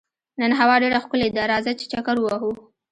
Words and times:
نن 0.39 0.51
هوا 0.59 0.75
ډېره 0.83 0.99
ښکلې 1.03 1.29
ده، 1.35 1.43
راځه 1.51 1.71
چې 1.79 1.85
چکر 1.93 2.15
ووهو. 2.19 2.51